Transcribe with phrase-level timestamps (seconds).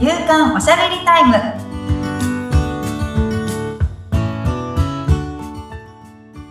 [0.00, 1.34] 夕刊おしゃべりタイム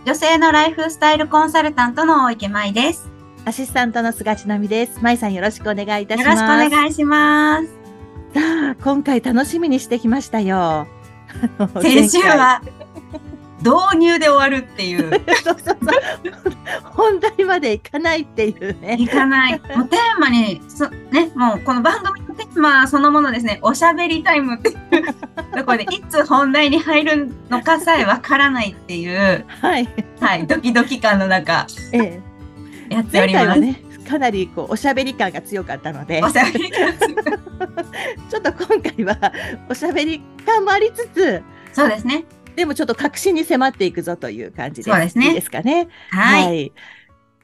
[0.06, 3.10] 女性のライフスタイルコンサルタントの大池舞です
[3.44, 5.00] アシスタントの菅千奈美です。
[5.02, 6.68] まいさんよろしくお願いいたしよろします。
[6.68, 7.66] くお願いします
[8.34, 8.40] さ
[8.70, 10.86] あ、今回楽しみにしてきましたよ。
[11.82, 12.62] 先週は
[13.60, 15.10] 導入で終わるっていう
[15.42, 18.96] そうそうそう本題までいかないっていうね。
[18.98, 19.52] いかない。
[19.52, 24.76] もうテーマに、そね、もうこの番組のテーマそのものですね、おしゃべりタイムっていう
[25.56, 29.88] ところで、 いつ本題に入るのかさえわからないっていう、はい。
[30.20, 33.60] はい、ドキドキ感の中、ええ、やってお前ります。
[33.60, 36.92] ね、かなりこうおしゃべり感が強かったのでお、しゃべり感
[38.28, 39.32] ちょっと今回は
[39.68, 41.42] おしゃべり感もありつつ、
[41.72, 42.24] そうですね。
[42.56, 44.90] でもちょっと確信に迫っていくぞという感じです。
[44.90, 45.88] そうですねいいですかね。
[46.08, 46.72] はい。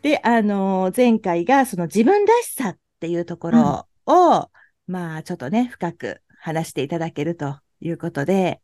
[0.02, 4.51] で、あのー前回がその自分らしさっていうところを、
[4.87, 8.63] まあちょっとね、深く話していただけるということで、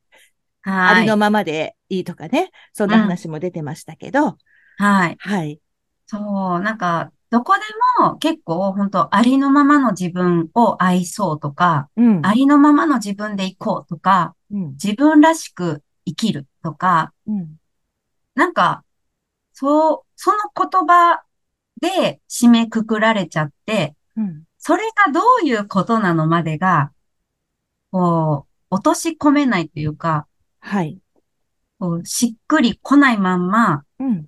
[0.84, 1.04] あはい。
[1.04, 4.38] りのままでいいとかね、そんな話も出てましたけど、
[4.76, 5.20] はい。
[5.20, 5.60] はい。
[6.06, 6.18] そ
[6.58, 7.62] う、なんか、どこで
[8.04, 12.22] も結構本当ありのままの自分を愛そうとか、うん。
[12.22, 14.80] ありのままの自分でいこうとか、うん。
[14.82, 17.56] 自分らしく生きるとか、うん。
[18.34, 18.84] なんか、
[19.52, 21.22] そう、その言葉
[21.80, 24.44] で締めくくられちゃって、うん。
[24.58, 26.92] それがどういうことなのまでが、
[27.90, 30.26] こう、落とし込めないというか、
[30.60, 30.98] はい。
[31.78, 34.26] こうしっくり来ないまんまうん。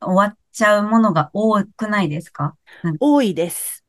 [0.00, 2.56] 終わっちゃうものが多くないですか？
[2.98, 3.84] 多いです。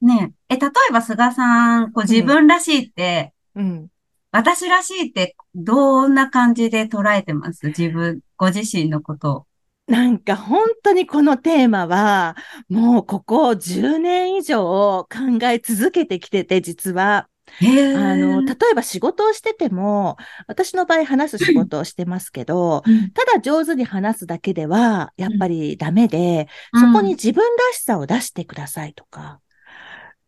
[0.00, 0.54] ねえ。
[0.54, 3.88] え、例えば菅さん、こう自分らしいって、うん。
[4.36, 7.68] 私らしいってどんな感じで捉えてます？
[7.68, 9.46] 自分、ご自身のことを。
[9.86, 12.36] なんか本当にこのテーマは、
[12.68, 17.28] もうここ10年以上考え続けてきてて、実は。
[17.62, 20.18] あの、例えば仕事をしてても、
[20.48, 23.10] 私の場合話す仕事をしてますけど、うん。
[23.12, 26.80] ただ上手に話すだけでは、やっぱりダメで、うん。
[26.80, 29.40] そこに自分らしさを出してくださいとか、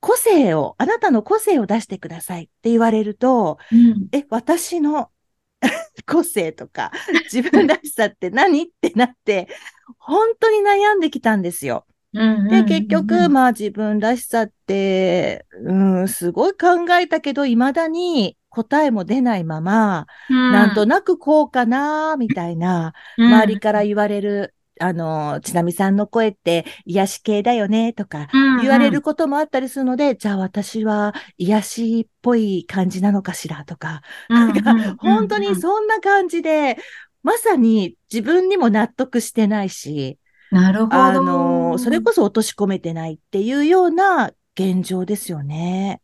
[0.00, 4.09] 個性を、あなたの個性を出してくださいって言われると、うん。
[4.12, 5.10] え、私の
[6.06, 6.92] 個性とか、
[7.32, 8.62] 自分らしさって何？
[8.62, 9.48] ってなって、
[9.98, 11.86] 本当に悩んできたんですよ。
[12.48, 36.77] で、結局、まあ自分らしさって、うん、すごい考えたけど、未だに答えも出ないまま、なんとなくこうかな、みたいな、周りから言われる、あの、ちなみさんの声って癒し系だよね、とか、言われることもあったりするので、じゃあ私は癒しっぽい感じなのかしら、とか、なんか本当にそんな感じで、
[37.22, 40.19] まさに自分にも納得してないし、
[40.50, 40.97] なるほど。
[40.97, 46.00] あの、それこそ落とし込めてないっていうような現状ですよね。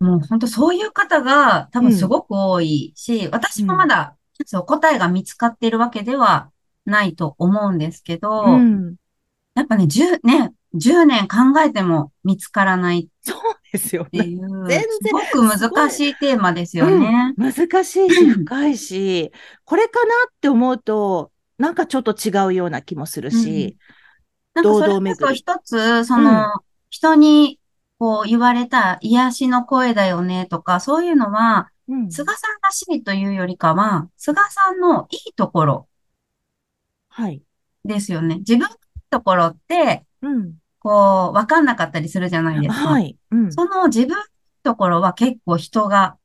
[0.00, 6.50] もう本当そういう方が多分すごく多いし、私もまだ、そう答えが見つかっているわけでは
[6.86, 8.96] ないと思うんですけど、うん。
[9.54, 13.38] やっぱね、10ね、10年考えても見つからないそう
[13.72, 14.20] ですよね。
[14.20, 17.34] っていう、全然すごく難しいテーマですよね。
[17.36, 17.52] 難
[17.84, 19.32] しいし、深いし、
[19.64, 23.76] これかなって思うと、なんかちょっと違うような気もするし、
[24.54, 26.46] なんかそれこそ一つ、その、
[26.90, 27.58] 人に
[27.98, 35.88] こう言われた癒しの声だよねとか、そういうのは、うん菅さんらしいというよりかは、菅さんのいいところ
[37.16, 37.42] はい。
[37.82, 38.36] ですよね。
[38.36, 38.68] 自分の
[39.08, 40.56] ところって、うん。
[40.80, 42.88] こう、わかんなかったりするじゃないですか。
[42.88, 43.16] はい。
[43.30, 43.52] うん。
[43.52, 44.22] その自分の
[44.62, 46.18] ところは結構人が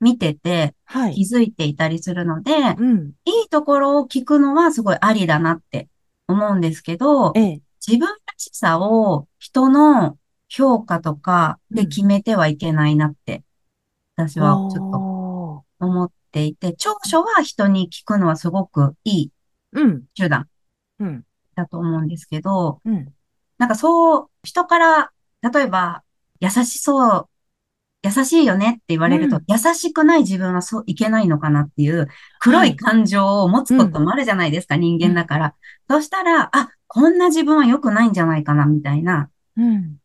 [0.00, 1.14] 見ててはい。
[1.14, 3.12] 気づいていたりするので、うん。
[3.26, 5.88] いいところを聞くのはすごいありだなって
[6.28, 7.60] 思うんですけど、ええ。
[7.86, 10.16] 自分らしさを人の
[10.48, 13.42] 評価とかで決めてはいけないなって、
[14.16, 15.86] 私はちょっとと。
[15.86, 19.30] 思っていて、長所は人に聞くのはすごくいい
[19.72, 20.04] うん。
[20.14, 20.48] 手段
[20.98, 21.24] うん。
[21.54, 23.14] だと思うんですけど、うん。
[23.58, 26.02] なんかそう、人から、例えば、
[26.40, 27.28] 優しそう、
[28.02, 32.08] 優しいよねって言われると、うん優しくない自分はそういけないのかなっていう
[32.40, 35.54] 黒い感情を持つこともあるじゃないですか、人間だから。
[35.88, 39.98] そしたら、あ、こんな自分は良くないんじゃないかな、みたいなうん。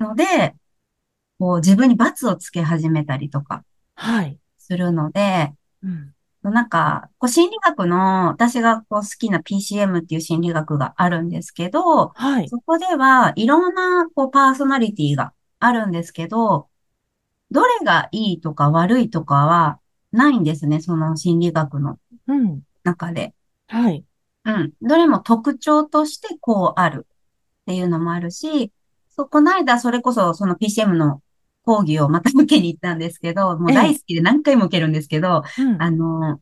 [0.00, 0.54] ので、
[1.38, 3.64] こう自分に罰をつけ始めたりとか
[3.94, 4.38] はい。
[4.58, 5.52] するので、
[5.82, 6.13] うん。
[6.50, 12.48] なんか、こう心理学の、私がこう好きな PCM っていう心理学があるんですけど、はい。
[12.48, 16.68] そこではいろんなこうパーソナリティがあるんですけど、
[17.50, 19.78] どれがいいとか悪いとかは
[20.12, 22.62] ないんですね、その心理学のうん。
[22.82, 23.34] 中で。
[23.68, 24.04] はい。
[24.44, 24.72] うん。
[24.82, 27.06] どれも特徴としてこうある
[27.62, 28.72] っていうのもあるし、
[29.08, 31.22] そう、この間それこそその PCM の
[31.64, 35.42] 講義をまた受けに行ったんですけど、もう大好きで何回も受けるんですけど、
[35.78, 36.40] あの、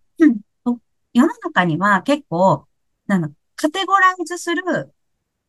[1.12, 2.66] 世の中には結構、
[3.06, 4.62] なんだ、カテゴライズする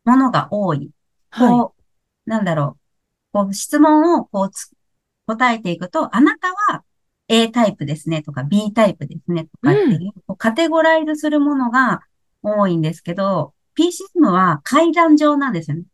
[0.04, 0.90] ものが多い。
[1.30, 1.72] は
[2.26, 2.30] い。
[2.30, 2.76] なんだろ
[3.32, 3.32] う。
[3.32, 4.50] こう、質問をこう
[5.26, 6.84] 答えていくと、あなたは
[7.28, 12.02] A タイプですねとか B タイプですねとかっていう、うん、カテゴライズするものが
[12.42, 15.84] 多いんですけど、PCM は階段状なんですよね。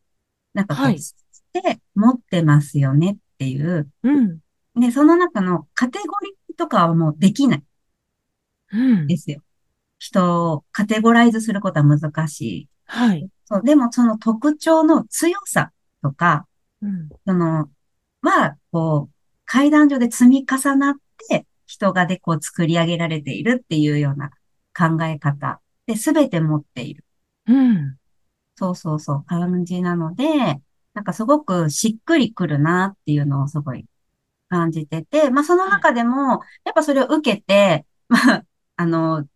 [0.52, 1.14] なんかこう、はい、し
[1.52, 3.90] て持ってますよねっていう。
[4.02, 4.38] うん。
[4.76, 7.62] で、その中のカテゴリーとかはもうできない。
[8.72, 9.06] うん。
[9.06, 9.40] ですよ。
[9.98, 12.68] 人をカテゴライズすることは難しい。
[12.84, 13.26] はい。
[13.46, 15.72] そう、でもその特徴の強さ
[16.02, 16.46] とか、
[16.82, 17.70] うん、その、
[18.22, 19.14] は、こう、
[19.46, 20.94] 階段上で積み重なっ
[21.28, 24.30] て、人がでこう作り上げられているっていうような
[24.76, 27.04] 考え方で、すべて持っている。
[27.46, 27.96] うん。
[28.56, 30.60] そうそうそう、感じなので、
[31.00, 33.86] なんかすごくしっくりくるなっていうのをすごい
[34.50, 38.44] 感じてて、まあその中でも、やっぱそれを受けて、 まあ、
[38.76, 39.26] あの、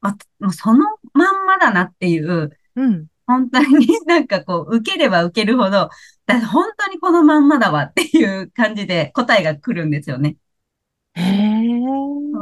[0.00, 5.90] まあ、そのまんまだなっていう、うん、本当に なんかこう、受ければ受けるほど、
[6.26, 10.36] だ本当にこのまんまだわっていう感じで答えが来るんですよね。
[11.14, 11.80] へえ。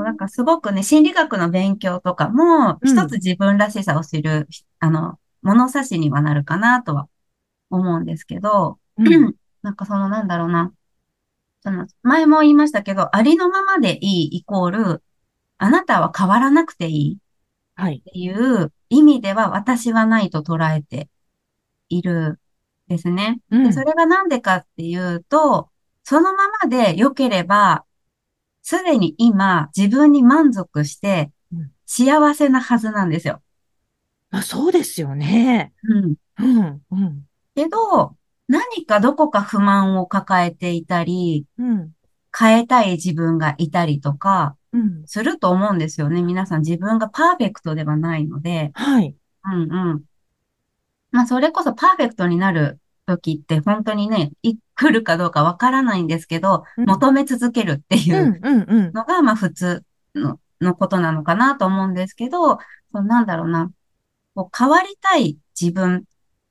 [0.03, 4.47] なんかすごくね、心理学の勉強とかも、一つ自分らしさを知る、うん、
[4.79, 7.09] あの、物差しにはなるかなとは
[7.71, 10.73] 思うんですけど、うん、 なんかそのなんだろうな。
[11.63, 15.03] その前も言いましたけど、ありのままでいいイコール、
[15.57, 21.09] あなたは変わらなくていいっていう意味では私はないと捉えて
[21.89, 22.39] いる
[22.89, 23.41] ですね。
[23.51, 25.71] うん、でそれがなんでかっていうと、
[26.03, 27.85] そのままで良ければ、
[28.63, 31.31] すでに今自分に満足して
[31.87, 33.43] 幸せなはずなんですよ。
[34.31, 35.73] まあそうですよね。
[35.83, 36.15] うん。
[36.39, 36.83] うん。
[36.91, 37.27] うん。
[37.55, 38.17] けど、
[38.49, 41.93] 何かどこか不満を抱えていたり、うん、
[42.37, 44.57] 変えたい自分がいたりとか、
[45.07, 46.23] すると思うんですよね。
[46.23, 48.73] 皆さん自分がパーフェクトではないので。
[48.75, 49.15] はい。
[49.45, 50.03] うんうん。
[51.13, 54.33] まあ、それこそパーフェクトになる時って本当にね、
[54.75, 58.41] 来るかどうかわからないんですけど、うん、求め続けるっていう
[58.93, 59.85] のが、まあ普通
[60.15, 62.59] ののことなのかなと思うんですけど、
[62.93, 63.71] そなんだろうな。
[64.35, 66.05] こう変わりたい自分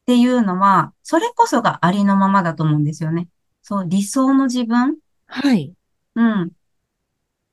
[0.03, 3.29] っていうのは、それこそがありのままだと思うんですよね。
[3.61, 4.97] そう、理想の自分
[5.27, 5.73] はい。
[6.15, 6.51] うん。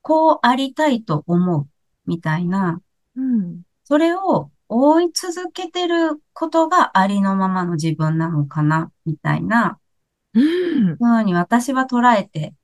[0.03, 1.69] こうありたいと思う、
[2.07, 2.81] みたいな。
[3.17, 3.63] うん。
[3.85, 9.79] それを追い続けてることがありのままの自分なのかな、みたいな。
[10.35, 10.97] うん。
[10.97, 12.55] ふうに私は捉えて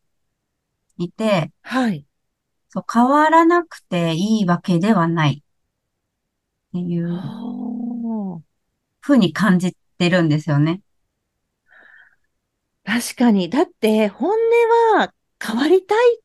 [0.98, 1.52] いて。
[1.62, 2.04] はい。
[2.70, 5.44] そう、変わらなくていいわけではない。
[6.68, 7.08] っていう。
[9.06, 10.80] ふうに感じてるんですよね。
[12.82, 13.48] 確かに。
[13.48, 16.18] だって、本音は変わりたい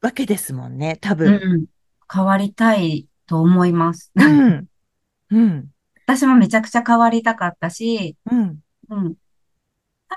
[0.00, 1.34] わけですもんね、多分。
[1.34, 1.66] うん、
[2.12, 4.12] 変わりたいと思います。
[4.14, 4.68] うん。
[5.30, 5.70] うん。
[6.06, 8.60] 私もめちゃくちゃ変わりたかったし、うん。
[8.90, 9.14] うん。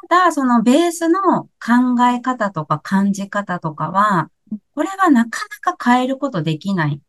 [0.09, 4.29] ただ、そのベースの考え方とか感じ方とかは、
[4.75, 7.01] これはなかなか変えることできない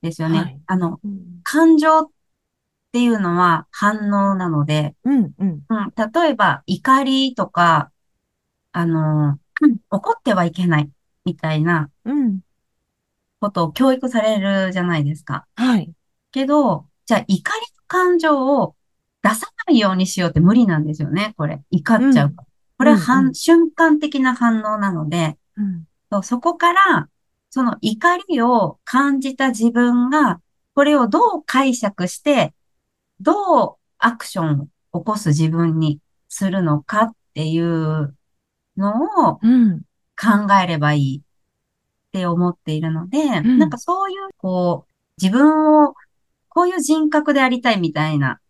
[0.00, 0.38] ですよね。
[0.38, 2.10] はい、あの、うん、感情っ
[2.92, 5.92] ていうのは反応なので、うん、うん、うん。
[6.12, 7.90] 例えば、怒りとか、
[8.72, 9.38] あの、
[9.90, 10.90] 怒ってはいけない。
[11.24, 11.90] みたいな、
[13.40, 15.46] ことを教育されるじゃないですか。
[15.54, 15.92] はい。
[16.32, 18.74] けど、じゃあ怒りの感情を
[19.22, 21.62] 出さないようにしようって無理なんですよね、これ。
[21.70, 22.28] 怒っちゃう。
[22.28, 25.62] うん、これは、うんうん、瞬間的な反応なので、う
[26.18, 27.08] ん、そこから、
[27.50, 30.40] その怒りを感じた自分が、
[30.74, 32.54] これをどう解釈して、
[33.20, 38.16] どうアクションを起こす自分にするのかっていう
[38.76, 39.40] のを、
[40.20, 45.94] 考えればいいって思っているので、うん、なんかそういう、こう、自分を、
[46.48, 48.40] こういう人格でありたいみたいな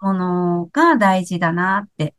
[0.00, 2.14] ものが大事だなって、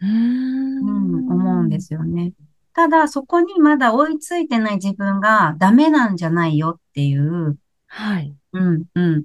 [0.00, 2.32] うん、思うんですよね。
[2.74, 7.56] ただ、そこにまだ追いついてない自分がダメなんじゃないよっていう、
[7.86, 8.34] はい。
[8.52, 9.24] うん、うん。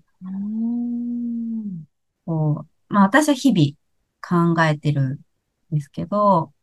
[2.30, 5.20] うんこう、まあ私は日々考えてるん
[5.72, 6.54] ですけど、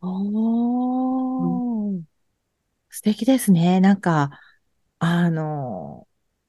[0.00, 2.02] おー、
[2.90, 3.80] 素敵ですね。
[3.80, 4.30] なんか、
[5.00, 6.06] あの、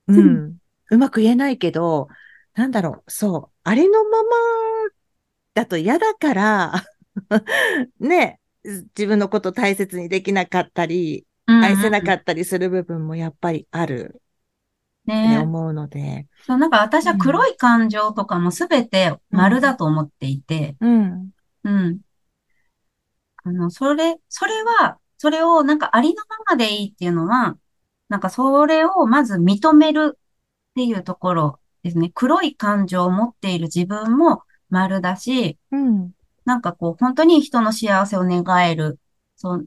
[0.07, 0.57] うん、
[0.91, 2.09] うまく言えないけど、
[2.53, 4.29] なんだろう、そう、ありのまま
[5.55, 6.85] だと嫌だから
[7.99, 14.21] ね、自分のこと大切にできなかったり、愛せなかったりする部分もやっぱりある。
[15.05, 16.27] ね思うので。
[16.45, 21.29] そう、なんか私は黒い感情とかもすべて丸だと思っていて、うん。
[21.63, 21.99] うん。
[23.43, 27.57] あの、それ、それは、それをなんかありのままでいいっていうのは、
[28.09, 30.19] なんかそれをまず認めるっ
[30.75, 32.11] ていうところですね。
[32.13, 36.11] 黒い感情を持っている自分も丸だし、うん、
[36.45, 38.99] なんかこう、本当に人の幸せを願える、
[39.35, 39.63] その、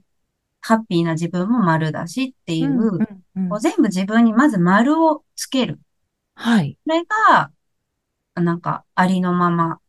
[0.61, 5.81] ハッピーな自分も丸だしっていう、うんうんうん、こう全部自分にまず丸をつける。
[6.35, 6.79] はい。
[6.85, 7.51] それが、
[8.41, 9.81] なんか、ありのまま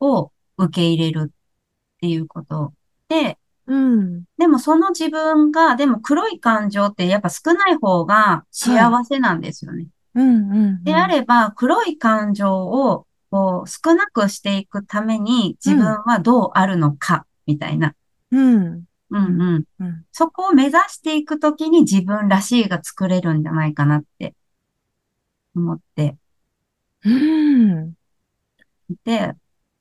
[0.00, 2.72] を受け入れるっていうこと
[3.08, 4.24] で、うん。
[4.38, 9.86] でもその自分が、でも黒い感情ってやっぱ少ない方が幸せなんですよね。
[10.14, 17.94] はい、うんうん、うん、であれば、黒い感情をこう少なくしていくために自分はどうあるのか、みたいな。
[18.32, 18.84] うん。
[19.10, 19.64] うんうん。
[19.80, 24.34] うん、そこを目指していくときに自分らしいが作れるんじゃないかなって
[25.54, 26.16] 思って。
[27.04, 27.94] うん。
[29.04, 29.34] で、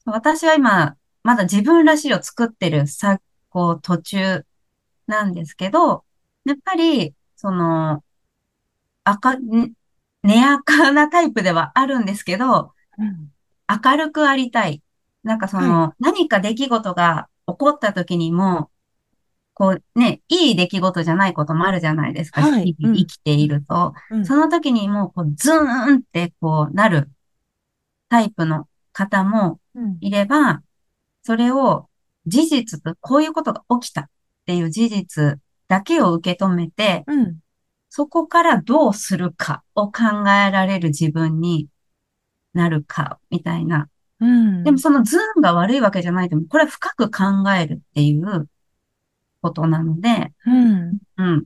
[0.05, 3.19] 私は今、まだ自分らしいを作ってるさ、
[3.49, 4.45] こう、途中
[5.07, 6.03] なんですけど、
[6.45, 8.03] やっぱり、その、
[9.03, 9.71] 赤、ね、
[10.23, 13.31] 寝赤なタイプではあるんですけど、うん、
[13.83, 14.81] 明るくありたい。
[15.23, 18.69] なんかその、はい、何か出来事が起こった時にも、
[19.59, 22.41] こうね、いい出来事じゃないこともあるじゃないですか。
[22.41, 23.93] はい、生きていると。
[24.09, 27.11] うん、その時にもう、こう、ズーンってこうなる
[28.07, 29.59] タイプの方も
[29.99, 30.63] いれば、うん、
[31.23, 31.89] それを
[32.25, 34.09] 事実と、こういうことが起きたっ
[34.45, 37.39] ていう事実だけを受け止めて、うん、
[37.89, 41.67] そこからどうするかを考えられる自分に
[42.53, 43.89] なるか、みたいな。
[44.21, 48.47] うん、でもそのズーンが悪いわけじゃないとこれは深く考えるっていう
[49.41, 50.99] ことなので、うん。
[51.17, 51.45] うん。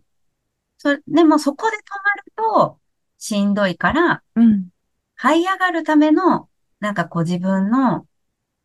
[0.78, 2.80] そでもそこで止まると
[3.18, 4.70] しんどいから、うん。
[5.20, 8.06] 這い上がるための、なんかこう自分の、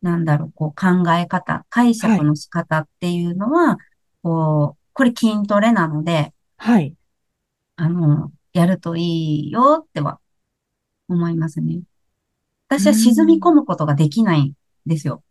[0.01, 3.77] なんだろう、こう考え方、解釈の仕方っていうのは、はい、
[4.23, 6.95] こう、これ筋トレなので、はい。
[7.77, 10.19] あの、やるといいよっては
[11.07, 11.81] 思いますね。
[12.67, 14.53] 私は沈み込むことができないん
[14.85, 15.23] ですよ。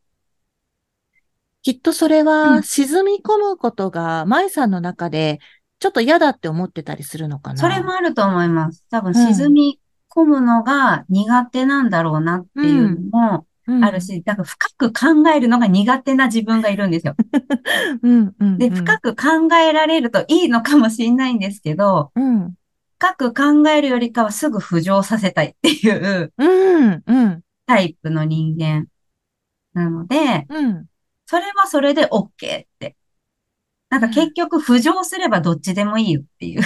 [1.63, 5.41] きっとそれは沈み込むことが、舞さんの中で
[5.81, 7.57] ちょっと嫌だって思ってたりするのかな？
[7.59, 8.85] それもあると思います。
[8.91, 13.47] 多分沈み込むのが苦手なんだろうなっていうのも
[13.85, 17.15] あるし、うん、だから深く考えるのが苦手な自分がいるんですよ。
[18.03, 22.55] うんうん、で、深く考えられるといいのかもしれないんですけど、うん、
[22.99, 26.33] 深く考えるよりかはすぐ浮上させたいっていう、
[27.67, 28.87] タイプの人間
[29.75, 30.87] なので、うん、
[31.29, 32.97] それはそれで OK って。
[33.91, 36.63] なんか結局浮上すればどっちでもいいよっていう。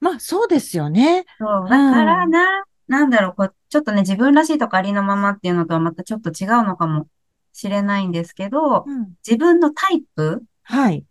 [0.00, 1.26] まあそうですよね。
[1.38, 1.68] そう。
[1.68, 7.08] だからな、うん、なんだろう、こう、ちょっとね、自分らしいとかありのままっていうのとはまたちょっと違うのかも
[7.52, 11.04] しれないんですけど、うん、自分のタイプはい。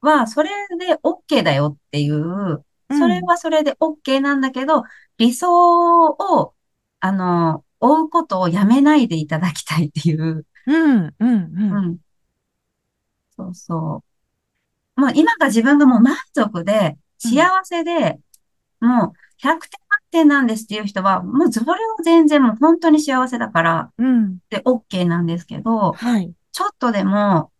[0.00, 0.50] は、それ
[0.80, 4.82] で OK だよっていう、それはそれで OK なんだけど、
[5.16, 6.54] 理想を、
[6.98, 10.44] あの、追うことをやめないでいただきたいっていう。
[10.66, 11.72] うん、うん、うん。
[11.72, 11.98] うん。
[13.36, 14.04] そうそ
[14.96, 15.00] う。
[15.00, 18.18] もう今が自分がもう満足で、幸せで、
[18.80, 24.38] うん、もう100点満点なんですっていう人は、もうそれは全然もう本当に幸せだから、うん。
[24.50, 26.32] で、OK なんですけど、はい。
[26.52, 27.52] ちょっとでも、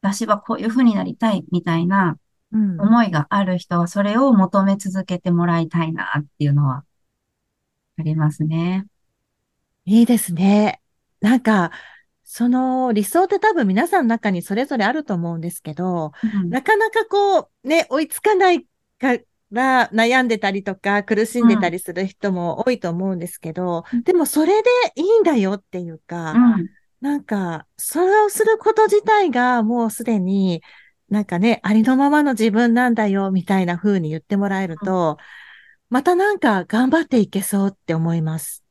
[0.00, 2.18] 私はこういう風になりたいみたいな
[2.52, 6.84] 思いがある人は、それを求め続けてもらいたいなっていうのは
[7.98, 8.86] ありますね。
[9.86, 10.80] いいですね。
[11.20, 11.70] なんか、
[12.36, 16.10] その理想って多分皆さんの中にそれぞれあると思うんですけど、
[16.42, 18.66] うん、なかなかこう、ね、追いつかない
[18.98, 19.18] か
[19.52, 30.60] ら悩んでたりとか苦しんでたりする人も多いと思うんですけど、うん、でもそれでいいんだよっていうか、うん、なんか、それをすること自体がもうすでに、
[31.08, 35.18] なんかね、ありのままの自分なんだよみたいな風に言ってもらえると、
[35.88, 38.64] またなんか頑張っていけそうって思います。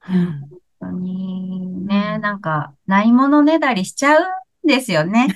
[0.00, 4.26] 本当にね、なんか、ないものねだりしちゃうん
[4.66, 5.28] ですよね。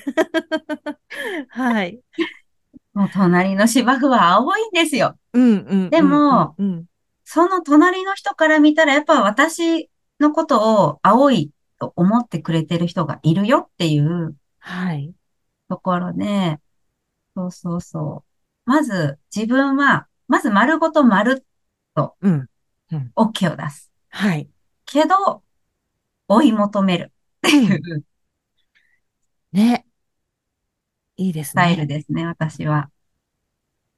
[1.50, 2.00] はい。
[2.92, 5.16] もう隣の芝生は青いんですよ。
[5.32, 5.90] うんうん。
[5.90, 6.56] でも、
[7.25, 15.14] その隣の人から見たら、やっぱ私のことを青いと思ってくれてる人がいるよっていう、はい。
[15.68, 16.59] ところで、
[17.37, 18.70] そうそうそう。
[18.70, 21.44] まず自分は、まず丸ごと丸
[21.94, 22.47] と、うん。
[22.92, 23.12] うん。
[23.16, 23.90] OK を出す。
[24.11, 24.49] はい。
[24.90, 25.42] けど、
[26.28, 27.12] 追い求める
[27.47, 28.04] っていう、
[29.52, 29.87] ね。
[31.16, 31.62] いいですね。
[31.62, 32.90] スタイルですね、私は。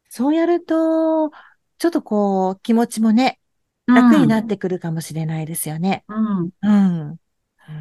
[0.09, 1.31] そうやると、
[1.79, 3.41] ちょっとこう、気持ちもね、
[3.87, 6.05] 楽になってくるかもしれないですよね。
[6.09, 6.51] うん。
[6.63, 7.21] うん。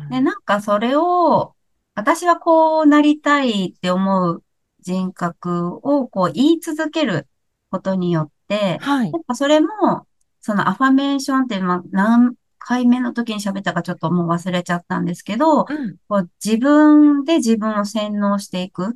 [0.09, 1.55] で、なんかそれを、
[1.93, 4.43] 私はこうなりたいって思う
[4.79, 7.27] 人格をこう言い続ける
[7.69, 10.07] ことによって、はい、やっぱそれも、
[10.39, 18.91] そのアファメーションって、まあ、何回目の時に喋ったかちょっともう忘れちゃったんですけど、うん、こう自分で自分を洗脳していくっ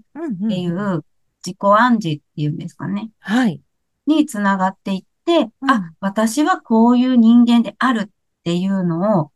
[0.48, 1.04] ていう
[1.46, 3.10] 自己暗示っていうんですかね。
[3.20, 3.62] はい。
[4.06, 8.10] につながっていって、うん、あ、私はこういう人間であるっ
[8.44, 9.32] ていうのを、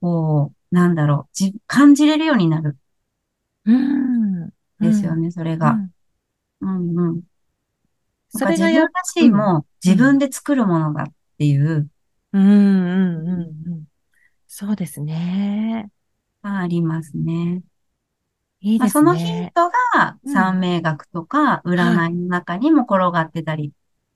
[0.00, 2.76] こう、なんだろう、感じれるようになる。
[3.64, 4.50] うん。
[4.80, 5.78] ですよね、それが。
[6.60, 7.22] うん、うん。
[8.28, 11.06] それが自分らしいも自分で作るものだっ
[11.38, 11.88] ていう。
[12.32, 13.84] うん、うん、うん、うん。
[14.46, 15.90] そうですね。
[16.42, 17.62] ありますね。
[18.60, 18.90] いいですね。
[18.90, 23.72] そのヒントが三名学とか占いの中にも転がってたり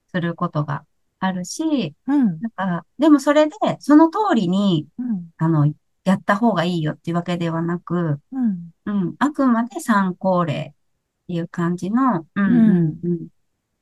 [0.09, 0.85] することが
[1.19, 5.73] あるし、うん、だからでもそれでその通りに、うん、あの、
[6.05, 13.29] やった方がいいよっていうわけではなく、うん、うん、あくまで参考例っていう感じの、うん、うん、うん。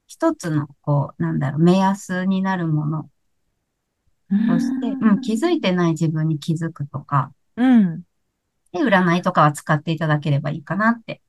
[0.07, 3.11] 一つの、こう、なんだろう、目安になるもの
[4.29, 8.03] そして、うん、気づいてない自分に気づくとか、うん。
[8.73, 11.23] で、占いとかは使っていただければいいかなって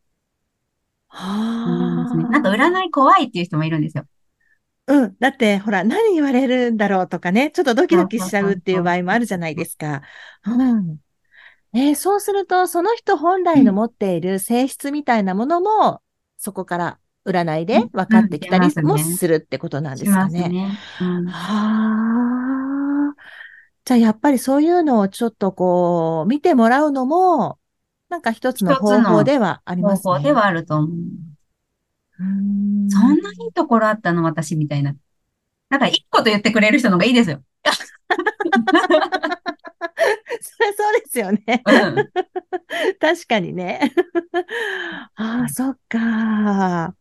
[1.11, 2.23] 思いますね。
[2.25, 4.05] なんか占い怖いっていう人もいるんですよ。
[4.87, 5.15] うん。
[5.19, 10.01] だって、ほら、何言われるんだろうとかね、ちょっとドキドキしちゃうっていう場合もあるじゃないですか。
[10.45, 10.97] うん。
[11.73, 16.01] えー、そうすると、その人本来の持っている性質みたいなものも、
[16.37, 20.49] そこから占いで分かってきたりもするってことなんですかね。
[20.49, 22.84] ねうん、はあ。
[23.85, 27.59] じゃあやっぱりそういうのをちょっとこう見てもらうのも、
[28.09, 30.13] なんか一つの方法ではありますね。
[30.13, 30.89] 方法ではあると思う。
[32.17, 34.95] うんそんないいところあったの私みたいな。
[35.69, 37.43] なんか一個と言ってくれる人の方がいいですよ。
[40.41, 41.63] それそうですよね。
[41.65, 42.11] うん、
[42.99, 43.91] 確かにね。
[45.15, 46.95] ああ、そっか。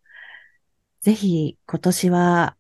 [1.01, 2.57] ぜひ今年は、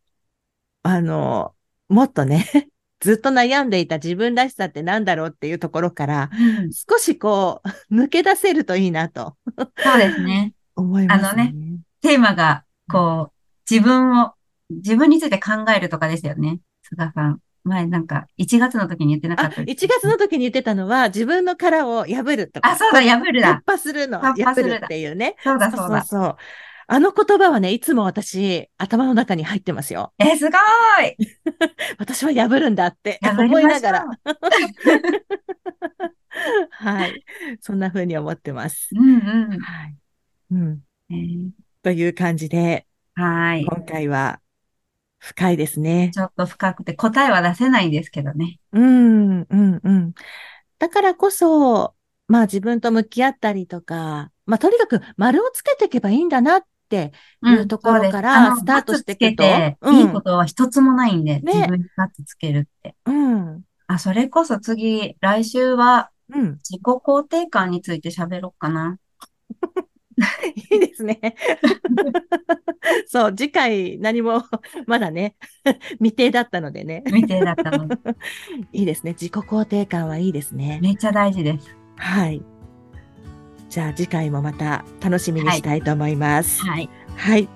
[0.83, 1.55] あの、
[1.89, 9.37] もっとね、ずっと悩んでいた自分らしさって何だろうっていうところから、うん、少しこう、 抜け出せるといいなと。
[9.79, 10.55] そうですね。
[10.77, 11.55] 思います、ね、あのね、
[12.01, 13.35] テーマが、こう、
[13.71, 14.33] 自分を、
[14.71, 16.61] 自分について考えるとかですよね。
[16.83, 17.39] 菅さん。
[17.63, 19.63] 前なんか、1月の時に言ってなかった。
[19.63, 22.73] 1月の時に言ってたのは、自分の殻を破るとか。
[22.73, 23.63] あ、そうだ、破るだ。
[23.67, 24.21] 突破するの。
[24.21, 25.37] 破るっていうね。
[25.43, 26.03] そうだ、そうだ。
[26.03, 26.37] そうそう
[26.87, 30.13] あの言葉はね、いつも私、頭の中に入ってますよ。
[30.19, 31.17] え、すごい
[31.99, 34.07] 私は破るんだって思いながら。
[36.71, 37.25] はい。
[37.61, 38.91] そんな風に思ってます。
[38.93, 39.59] うんうん。
[39.61, 39.97] はい。
[40.51, 40.81] うん。
[41.11, 41.51] えー、
[41.83, 43.65] という感じで、はい。
[43.65, 44.41] 今回は
[45.19, 46.11] 深いですね。
[46.13, 48.59] ちょっと深くて答えは出せないんですけどね。
[48.73, 50.15] うん、うん、うん。
[50.79, 51.95] だからこそ、
[52.27, 59.91] まあ自分と向き合ったりとか、まあとにかく丸をつけていけばいいんだなっっていうところからスタートしていくと。
[59.91, 62.95] いいことは一つもないんで、ね、自分にバツつけるって。
[63.07, 63.63] うん。
[63.87, 68.99] あ、それこそ次、来週は、自己肯定感について喋ろうかな。
[70.71, 71.21] いいですね。
[73.07, 74.43] そう、次回何も
[74.87, 75.37] まだね、
[75.99, 77.03] 未定だったのでね。
[77.07, 77.97] 未定だったので。
[78.73, 79.13] いいですね。
[79.13, 80.79] 自己肯定感はいいですね。
[80.83, 81.77] めっちゃ大事です。
[81.97, 82.43] はい。
[83.75, 86.63] じゃあ次回もまた楽しみにしたいと思います。
[86.63, 86.89] はい。
[87.17, 87.49] はい。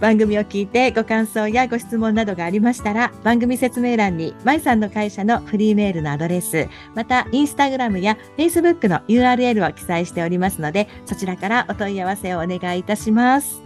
[0.00, 13.62] 番組を聞いてご感想やご質問などがありましたら、番組説明欄に、まいさんの会社のフリーメールのアドレス、また、インスタグラムやフェイスブックの URL を記載しておりますので、そちらからお問い合わせをお願いいたします。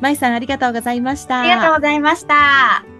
[0.00, 1.40] まいさん、ありがとうございました。
[1.40, 2.97] ありがとうございました。